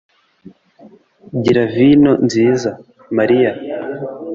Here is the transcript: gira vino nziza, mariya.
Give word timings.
gira 1.43 1.63
vino 1.73 2.11
nziza, 2.25 2.69
mariya. 3.17 3.51